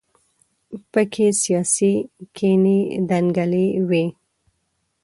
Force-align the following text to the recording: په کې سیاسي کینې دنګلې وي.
په 0.91 1.01
کې 1.13 1.27
سیاسي 1.41 1.93
کینې 2.35 2.79
دنګلې 3.09 3.67
وي. 3.89 4.05